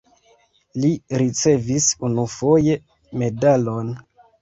[0.85, 0.89] Li
[1.21, 2.83] ricevis unufoje
[3.25, 3.97] medalon.